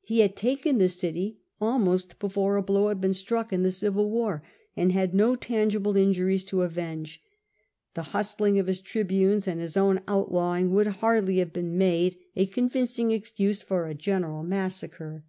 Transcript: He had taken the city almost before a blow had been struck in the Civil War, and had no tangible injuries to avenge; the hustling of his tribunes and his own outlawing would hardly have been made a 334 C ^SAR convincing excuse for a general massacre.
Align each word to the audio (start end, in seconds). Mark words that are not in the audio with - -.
He 0.00 0.18
had 0.18 0.34
taken 0.34 0.78
the 0.78 0.88
city 0.88 1.38
almost 1.60 2.18
before 2.18 2.56
a 2.56 2.60
blow 2.62 2.88
had 2.88 3.00
been 3.00 3.14
struck 3.14 3.52
in 3.52 3.62
the 3.62 3.70
Civil 3.70 4.10
War, 4.10 4.42
and 4.76 4.90
had 4.90 5.14
no 5.14 5.36
tangible 5.36 5.96
injuries 5.96 6.44
to 6.46 6.62
avenge; 6.62 7.22
the 7.94 8.02
hustling 8.10 8.58
of 8.58 8.66
his 8.66 8.80
tribunes 8.80 9.46
and 9.46 9.60
his 9.60 9.76
own 9.76 10.00
outlawing 10.08 10.72
would 10.72 10.88
hardly 10.88 11.38
have 11.38 11.52
been 11.52 11.78
made 11.78 12.16
a 12.34 12.46
334 12.46 12.46
C 12.46 12.50
^SAR 12.50 12.54
convincing 12.54 13.10
excuse 13.12 13.62
for 13.62 13.86
a 13.86 13.94
general 13.94 14.42
massacre. 14.42 15.22